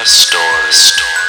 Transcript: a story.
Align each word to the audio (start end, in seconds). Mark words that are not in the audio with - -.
a 0.00 0.06
story. 0.06 1.19